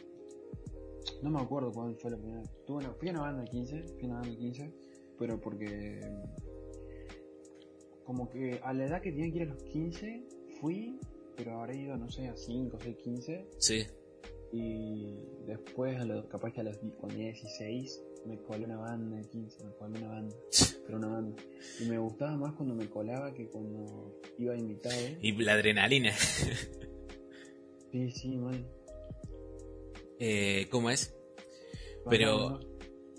[1.22, 2.42] no me acuerdo cuál fue la primera.
[2.66, 4.74] Tuve una, fui a una banda de 15, fui a una banda de 15,
[5.18, 6.00] pero porque
[8.04, 10.26] como que a la edad que tenía que ir a los 15,
[10.60, 10.98] fui,
[11.36, 13.86] pero habré ido, no sé, a 5, 6, 15, Sí.
[14.52, 15.16] y
[15.46, 19.16] después, a lo, capaz que a los di- cuando tenía 16, me colé una banda
[19.16, 20.36] de 15, me colé una banda,
[20.86, 21.42] pero una banda.
[21.80, 24.94] Y me gustaba más cuando me colaba que cuando iba invitado.
[25.20, 26.12] Y la adrenalina.
[27.90, 28.66] Sí, sí, man.
[30.18, 31.14] Eh, ¿Cómo es?
[32.08, 32.60] Pero- ¿no?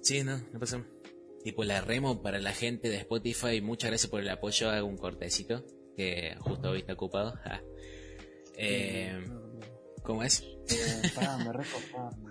[0.02, 0.90] Sí, no, no pasa nada.
[1.44, 3.62] Tipo la remo para la gente de Spotify.
[3.62, 4.70] Muchas gracias por el apoyo.
[4.72, 5.64] Hago un cortecito.
[5.96, 7.34] Que justo hoy está ocupado.
[7.44, 7.62] Ja.
[8.58, 9.22] Eh,
[10.04, 10.42] ¿Cómo es?
[10.42, 11.54] Eh, pará, me.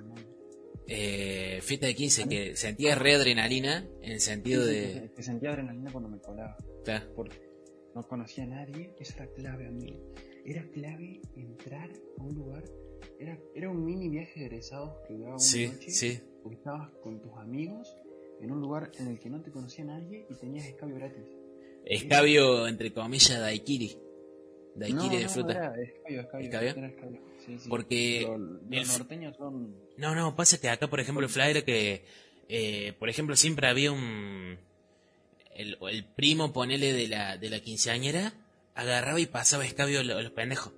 [0.95, 4.93] Eh, fiesta de 15, que sentía re adrenalina en el sentido Sí, de...
[5.03, 6.57] que- que sentía adrenalina cuando me colaba.
[6.85, 7.41] Claro, Porque
[7.95, 8.93] no conocía a nadie.
[8.99, 10.13] Eso era clave, amigo.
[10.45, 12.65] Era clave entrar a un lugar.
[13.19, 15.91] Era, era un mini viaje de egresados que duraba una sí, noche.
[15.91, 16.21] sí.
[16.43, 17.97] Porque estabas con tus amigos
[18.41, 21.25] en un lugar en el que no te conocía nadie y tenías escabio gratis.
[21.87, 23.97] Escabio, entre comillas, daiquiri.
[24.75, 25.53] Daiquiri no, de no, fruta.
[25.53, 26.47] Era escabio, escabio.
[26.47, 26.71] ¿Escabio?
[26.77, 27.21] Era escabio.
[27.45, 27.69] Sí, sí.
[27.69, 28.27] Porque
[28.71, 29.77] los f- norteños son.
[29.97, 32.05] No, no, pasa que acá, por ejemplo, el flyer que...
[32.49, 34.59] eh, por ejemplo, siempre había un...
[35.55, 38.33] El, el primo, ponele, de la, de la quinceañera,
[38.75, 40.73] agarraba y pasaba escabio a lo- a los pendejos.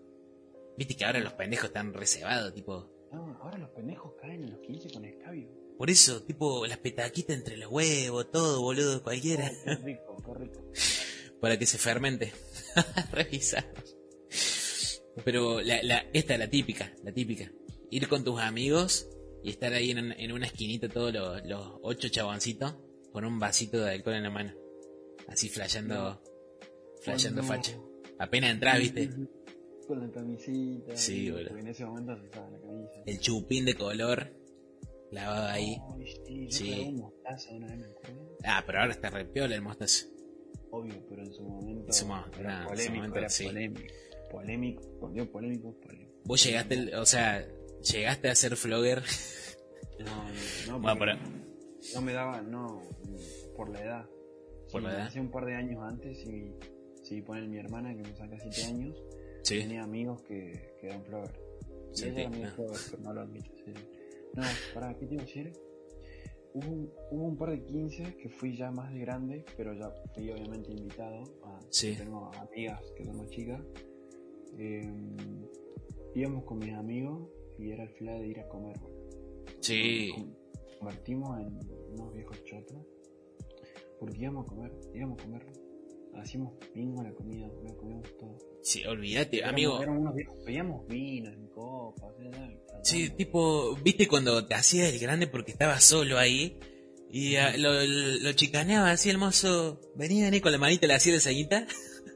[0.76, 2.90] Viste que ahora los pendejos están reservados, tipo...
[3.12, 5.46] No, ahora los pendejos caen en los 15 con escabio.
[5.78, 9.48] Por eso, tipo, las petaquitas entre los huevos, todo, boludo, cualquiera.
[9.52, 10.64] Oh, qué rico, qué rico.
[11.44, 12.32] para que se fermente.
[13.12, 13.66] Revisar.
[15.26, 17.52] Pero la, la, esta es la típica, la típica.
[17.90, 19.06] Ir con tus amigos
[19.42, 22.76] y estar ahí en, en una esquinita todos los, los ocho chaboncitos
[23.12, 24.54] con un vasito de alcohol en la mano.
[25.28, 26.22] Así flasheando,
[27.02, 27.48] flasheando Oh, no.
[27.48, 27.78] facha.
[28.18, 29.10] Apenas entras, viste,
[29.86, 30.96] Con la camisita.
[30.96, 31.58] Sí, boludo.
[31.58, 32.90] En ese momento se usaba la camisa.
[33.04, 34.32] el chupín de color
[35.10, 35.76] lavado ahí.
[35.94, 36.92] Ay, sí, Sí.
[36.94, 37.04] me.
[38.44, 40.06] Ah, pero ahora está re piola el mostazo.
[40.76, 41.86] Obvio, pero en su momento.
[41.86, 43.44] En su mo- era su polémico, momento, era sí.
[43.44, 43.94] polémico.
[44.30, 46.12] Polémico, cuando digo polémico, polémico.
[46.24, 47.46] Vos llegaste, o sea,
[47.92, 49.02] llegaste a ser flogger.
[50.00, 50.24] No,
[50.66, 50.94] no, no.
[50.98, 51.18] Pero-
[51.94, 52.82] No me daba, no,
[53.56, 54.06] por la edad.
[54.72, 55.06] ¿Por Sí, la edad?
[55.06, 56.52] Hace un par de años antes, y
[57.02, 58.96] si ponen mi hermana que me saca 7 años,
[59.42, 59.58] Sí.
[59.60, 61.38] tenía amigos que, que eran flogger.
[61.92, 62.54] Y Sí, ella era medio ah.
[62.90, 63.50] pero no lo admite.
[63.64, 63.72] sí.
[64.34, 64.42] No,
[64.74, 65.52] pará, ¿qué te iba a decir?
[66.54, 69.90] Hubo, un- hubo un par de 15 que fui ya más de grande, pero ya
[70.14, 71.24] fui obviamente invitado.
[71.42, 71.96] A, Sí.
[71.96, 73.60] Tengo amigas que son más chicas.
[74.56, 74.82] Eh,
[76.14, 78.76] íbamos con mis amigos y era el fla de ir a comer.
[79.60, 80.12] Sí.
[80.16, 81.58] Nos Convertimos en
[81.92, 82.76] unos viejos chotos.
[83.98, 85.42] Porque íbamos a comer, íbamos a comer.
[86.16, 88.38] Hacíamos bingo la comida, boludo, comíamos todo.
[88.62, 89.82] Sí, olvídate, Éramos- amigo.
[89.82, 92.10] Éramos unos viejos, pedíamos vino en copas.
[92.82, 96.58] Sí, tipo, viste cuando te hacías el grande porque estabas solo ahí
[97.10, 97.84] y lo, lo,
[98.20, 99.80] lo chicaneaba así el mozo.
[99.96, 101.66] Venía, vení con la manita, le hacía de ceñita.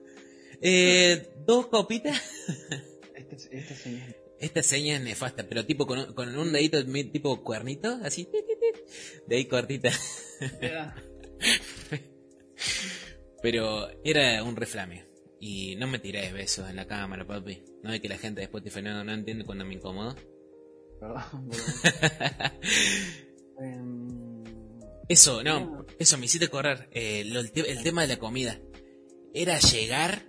[0.62, 2.20] eh, dos copitas.
[3.14, 7.42] Este, este señor Esta seña es nefasta, pero tipo con, un- con un dedito tipo
[7.44, 8.28] cuernito, así,
[9.26, 9.90] de ahí cortita.
[13.42, 15.06] Pero era un reflame.
[15.40, 17.62] Y no me tiré besos en la cámara, papi.
[17.82, 20.16] No es que la gente de Spotify no, no entiende cuando me incomodo.
[21.00, 21.48] Perdón,
[21.82, 22.52] perdón.
[23.60, 24.44] Em,
[25.08, 26.88] Eso, no, eso me hiciste correr.
[26.92, 28.58] Eh, lo- el, te- el tema de la comida.
[29.34, 30.26] Era llegar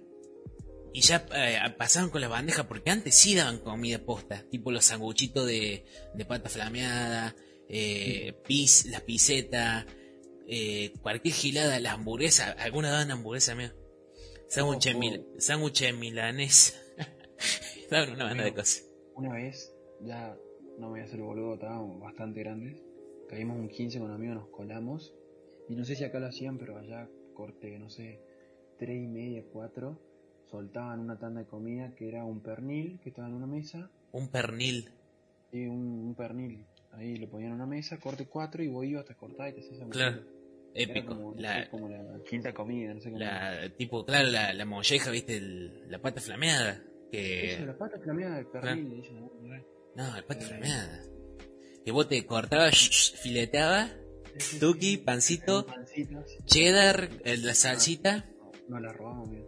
[0.93, 4.85] y ya eh, pasaban con la bandeja, porque antes sí daban comida posta, tipo los
[4.85, 7.35] sanguchitos de, de pata flameada,
[7.67, 9.85] eh, pis, la piseta,
[10.51, 13.73] eh, cualquier gilada, las hamburguesas, algunas daban hamburguesa, amigo.
[14.47, 14.99] Sándwiches Ojo.
[14.99, 16.81] mil, sándwiches milanés.
[17.91, 18.83] daban una banda de cosas.
[19.15, 20.35] Una vez, ya
[20.79, 22.81] no me voy a hacer boludo, estábamos bastante grandes.
[23.29, 25.13] Caímos un 15 con amigos, nos colamos.
[25.67, 28.19] Y no sé si acá lo hacían, pero allá corte, no sé,
[28.79, 29.99] 3 y media, 4.
[30.49, 33.91] Soltaban una tanda de comida que era un pernil que estaba en una mesa.
[34.13, 34.89] Un pernil.
[35.51, 36.65] Y un, un pernil.
[36.93, 39.59] Ahí lo ponían en una mesa, corte 4 y vos ibas hasta cortar y te
[39.59, 40.38] hacías Claro.
[40.73, 41.15] Épico.
[41.15, 43.19] como, La, como la quinta comida, no sé cómo.
[43.19, 46.83] La, tipo, claro, la, la molleja, viste, el- la pata flameada.
[47.11, 47.53] Que...
[47.55, 49.31] Eso, la pata flameada del pernil, dicen, ¿no?
[49.95, 51.01] No, la pata flameada.
[51.83, 52.75] Que vos te cortabas,
[53.21, 53.95] fileteabas,
[54.59, 55.65] tuki, pancito,
[56.45, 58.29] cheddar, el- la salsita.
[58.67, 59.47] No la robamos, amigo.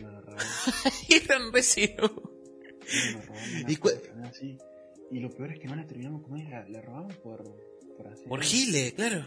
[0.00, 0.44] No la robamos.
[1.08, 2.12] eran residuos.
[2.12, 3.48] No la robamos.
[3.68, 3.90] ¿Y ¿Y, cu-
[4.24, 4.58] así.
[5.10, 7.42] y lo peor es que no la terminamos comer, la, la robamos por,
[7.96, 8.28] por hacer.
[8.28, 9.26] Por gile, claro.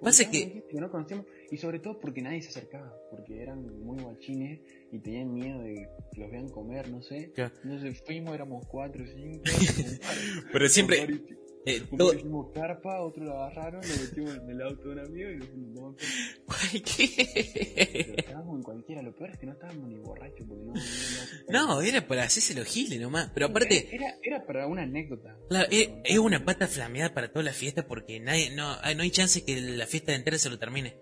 [0.00, 1.26] Pasa que- que no conocíamos.
[1.50, 2.94] Y sobre todo porque nadie se acercaba.
[3.10, 7.30] Porque eran muy guachines y tenían miedo de que los vean comer, no sé.
[7.34, 7.54] Claro.
[7.64, 9.42] Entonces fuimos, éramos cuatro o cinco.
[10.52, 11.06] Pero siempre,
[11.66, 15.30] eh, todo, hicimos carpa, otro lo agarraron, lo metimos en el auto de un amigo
[15.30, 15.94] y nos fuimos.
[16.46, 18.18] cualquier...
[18.18, 20.72] Estábamos en cualquiera, lo peor es que no estábamos ni borrachos porque no.
[21.50, 23.30] No, No, era para hacerse los giles nomás.
[23.34, 25.36] Pero aparte, Era, era para una anécdota.
[25.48, 29.02] Claro, es, es una pata flameada para toda la fiesta porque nadie, no, hay- no
[29.02, 30.96] hay chance que la fiesta entera se lo termine.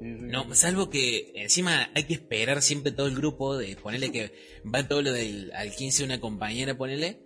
[0.00, 4.32] No, salvo que encima hay que esperar siempre todo el grupo de ponerle que
[4.72, 7.20] va todo lo del al 15 una compañera, ponele,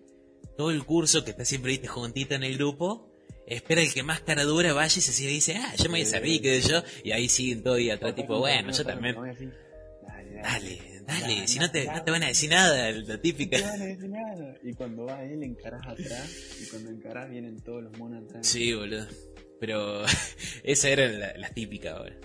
[0.56, 3.10] todo el curso que está siempre viste juntita en el grupo,
[3.46, 5.90] espera el que más cara dura vaya y se sigue y dice, ah, yo me
[5.98, 8.84] voy a servir, qué sé yo, y ahí siguen todo y atrás tipo, bueno, yo
[8.84, 9.14] también.
[9.16, 13.56] Dale, Dale, dale, si no te, no te van a decir nada, la No típica.
[13.58, 14.54] te van a decir nada.
[14.64, 16.30] Y cuando va él, encarás atrás.
[16.60, 18.46] Y cuando encarás, vienen todos los monos atrás.
[18.46, 19.06] Sí, boludo.
[19.60, 20.02] Pero
[20.64, 22.16] esa era la, la típica ahora.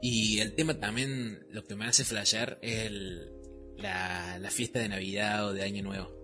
[0.00, 3.30] Y el tema también, lo que me hace flashear es el-
[3.76, 6.17] la, la fiesta de Navidad o de Año Nuevo.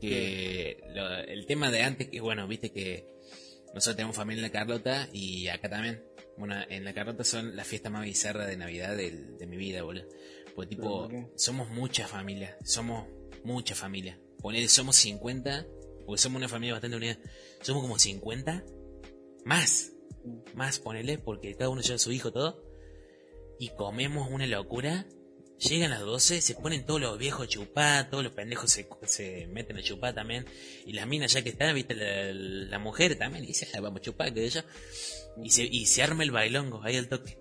[0.00, 3.06] Que lo- el tema de antes, que bueno, viste que
[3.74, 6.02] nosotros tenemos familia en la Carlota y acá también.
[6.36, 9.82] Bueno, en la Carlota son la fiesta más bizarra de Navidad del- de mi vida,
[9.82, 10.06] boludo.
[10.54, 13.08] Pues tipo, somos mucha familia, somos
[13.44, 14.18] mucha familia.
[14.40, 15.66] Ponele, somos 50,
[16.04, 17.18] porque somos una familia bastante unida.
[17.62, 18.64] Somos como 50,
[19.44, 19.92] más,
[20.54, 22.62] más ponele, porque cada uno lleva a su hijo todo.
[23.58, 25.06] Y comemos una locura.
[25.58, 29.46] Llegan las 12, se ponen todos los viejos a chupar, todos los pendejos se, se
[29.46, 30.44] meten a chupar también.
[30.84, 34.02] Y las minas ya que están, viste, la, mujer también, y dice, "Ah, vamos a
[34.02, 34.60] chupar, que yo.
[35.42, 37.38] Y se, y se arma el bailongo, ahí al toque.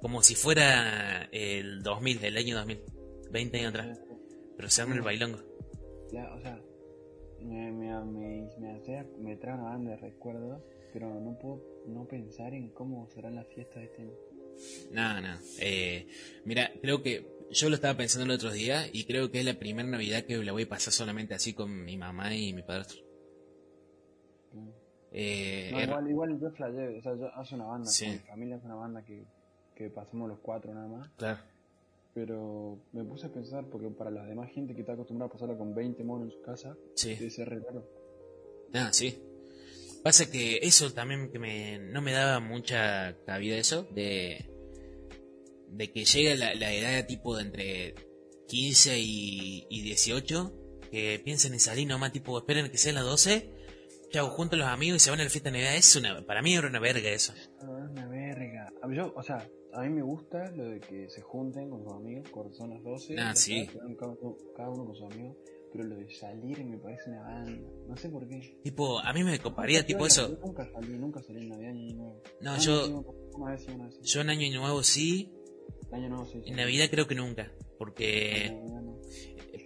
[0.00, 2.80] Como si fuera el 2000, el año 2000,
[3.32, 3.98] 20 años atrás.
[4.56, 5.38] Pero se arma el bailongo.
[6.12, 6.60] La- o sea,
[7.40, 10.62] me, me, me, me, hace- me trae una banda de recuerdos,
[10.92, 14.14] pero no puedo no pensar en cómo serán las fiestas de este año.
[14.92, 15.38] No, no.
[15.60, 16.06] Eh,
[16.44, 19.58] mira, creo que yo lo estaba pensando el otro día y creo que es la
[19.58, 23.00] primera Navidad que la voy a pasar solamente así con mi mamá y mi padrastro.
[25.12, 28.04] Eh, No, igual, igual yo flayé, o sea, yo hace una banda, Sí.
[28.06, 29.24] con mi familia hace una banda que,
[29.74, 31.38] que pasamos los cuatro nada más, Claro.
[32.14, 35.56] pero me puse a pensar, porque para la demás gente que está acostumbrada a pasarla
[35.56, 37.14] con 20 monos en su casa, Sí.
[37.14, 37.88] debe ser re raro.
[38.74, 39.16] Ah, sí.
[40.06, 44.48] Pasa que eso también que me, no me daba mucha cabida eso, de,
[45.68, 47.94] de que llega la, la edad tipo de entre
[48.46, 50.52] 15 y, y 18,
[50.92, 53.50] que piensen en salir nomás, tipo, esperen que sean las 12,
[54.10, 55.74] chao, juntos los amigos y se van a la fiesta de Navidad.
[55.74, 57.32] Es una, para mí era una verga eso.
[57.60, 58.72] Ah, es una verga.
[58.82, 61.82] A mí yo, o sea, a mí me gusta lo de que se junten con
[61.82, 63.16] sus amigos, cuando son las 12.
[63.18, 63.66] Ah, sí.
[63.98, 65.36] Cada, uno- cada uno con sus amigos.
[65.76, 67.68] Pero lo de salir me parece una banda.
[67.88, 68.58] No sé por qué.
[68.62, 70.38] Tipo, a mí me coparía, tipo Yo eso.
[70.42, 72.22] nunca salí, nunca salí en Navidad ni Año Nuevo.
[72.40, 72.92] No, Ah, yo- sí,
[73.34, 74.00] Una vez sí, una vez sí.
[74.04, 75.32] Yo en Año Nuevo sí,
[75.92, 76.40] Año Nuevo sí.
[76.42, 76.48] sí.
[76.50, 77.52] en Navidad creo que nunca.
[77.78, 78.98] Porque no.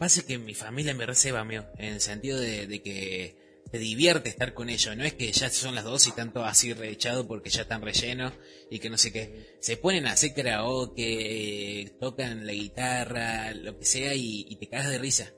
[0.01, 3.37] pasa que mi familia me receba, mío, en el sentido de, de que
[3.71, 4.97] te divierte estar con ellos.
[4.97, 7.83] No es que ya son las dos y están todos así reechados porque ya están
[7.83, 8.33] rellenos
[8.69, 9.57] y que no sé qué.
[9.61, 14.69] Se ponen a hacer karaoke, eh, tocan la guitarra, lo que sea y, y te
[14.69, 15.33] cagas de risa.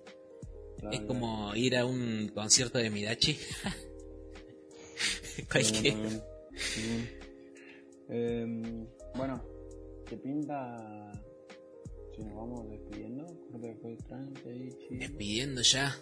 [0.82, 1.06] Claro, es claro.
[1.06, 3.38] como ir a un concierto de Midachi.
[5.50, 5.96] Cualquiera.
[5.96, 6.22] Bien,
[6.76, 7.10] bien.
[8.08, 9.44] Em, bueno,
[10.06, 11.12] ¿qué pinta
[12.16, 13.24] si nos vamos despidiendo?
[14.90, 15.96] Despidiendo ya.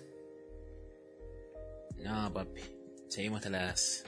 [1.98, 2.62] No, papi.
[3.08, 4.04] Seguimos hasta las.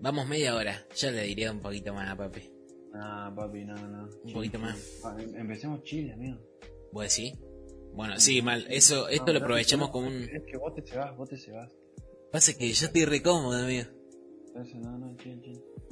[0.00, 0.86] Vamos media hora.
[0.96, 2.50] Ya le diría un poquito más, papi.
[2.94, 4.08] Ah, papi, no, no.
[4.24, 5.00] Un poquito más.
[5.04, 6.38] Ah, em- empecemos chile, amigo.
[6.92, 7.34] ¿Vos decís?
[7.94, 8.66] Bueno, sí, mal.
[8.70, 10.22] Eso, esto No, lo aprovechamos no, como un.
[10.22, 11.70] Es que vos te se vas, vos te se vas.
[12.30, 13.86] Pasa que yo estoy re cómodo, amigo.
[14.54, 15.16] No, no.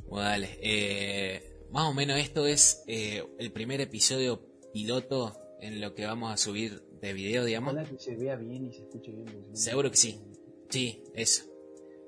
[0.09, 0.59] Bueno, dale.
[0.63, 4.41] Eh, más o menos esto es eh, el primer episodio
[4.73, 7.75] piloto en lo que vamos a subir de video, digamos.
[7.75, 9.27] Ojalá que se vea bien y se escuche bien.
[9.27, 10.21] porque Seguro que sí.
[10.69, 11.45] Sí, eso.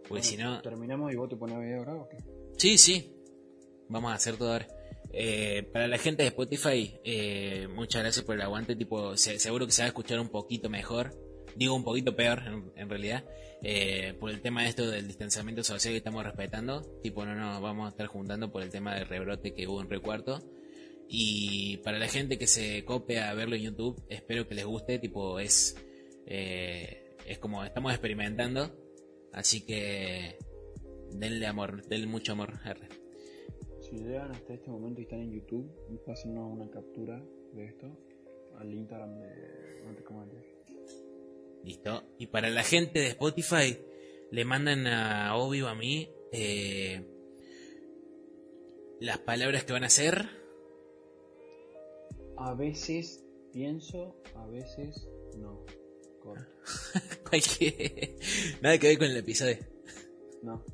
[0.03, 0.63] Porque Bueno, si no.
[0.63, 2.19] ¿Terminamos y vos te pones video ahora o qué?
[2.57, 3.17] Sí, sí.
[3.89, 4.69] Vamos a hacer todo ahora.
[5.13, 8.77] Eh, para la gente de Spotify, eh, muchas gracias por el aguante.
[8.77, 11.13] Tipo, se- seguro que se va a escuchar un poquito mejor.
[11.57, 12.43] Digo un poquito peor,
[12.77, 13.25] en, realidad.
[13.63, 16.83] eh, por el tema de esto del distanciamiento social que estamos respetando.
[17.03, 19.91] Tipo, no nos vamos a estar juntando por el tema del rebrote que hubo en
[19.91, 20.39] Recuarto.
[21.09, 24.99] Y para la gente que se cope a verlo en YouTube, espero que les guste.
[25.01, 25.77] Tipo, es,
[26.25, 28.73] es como estamos experimentando.
[29.33, 30.39] Así que
[31.13, 32.61] denle amor, denle mucho amor.
[33.91, 35.69] Si llegan hasta este momento y están en YouTube,
[36.07, 37.21] pásennos una captura
[37.53, 37.89] de esto
[38.57, 40.45] al Instagram de No te comentes.
[41.65, 42.05] Listo.
[42.17, 43.77] Y para la gente de Spotify,
[44.31, 47.05] le mandan a Obi o a mí eh,
[49.01, 50.25] las palabras que van a hacer.
[52.37, 55.67] A veces pienso, a veces no.
[56.21, 56.45] Corto.
[57.29, 58.15] Cualquier.
[58.63, 59.59] Nada que ver con el episodio.
[60.43, 60.65] No,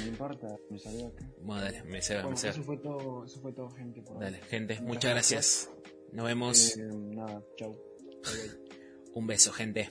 [0.00, 1.24] no importa, me salió acá.
[1.40, 2.52] Bueno, dale, me ceba, Bueno, me ceba.
[2.52, 4.02] eso fue todo, eso fue todo, gente.
[4.02, 4.20] Por.
[4.20, 5.70] Dale, gente, Muchas muchas gracias.
[6.12, 6.76] Nos vemos.
[6.76, 7.76] Eh, nada, chau.
[9.14, 9.90] Un beso, gente.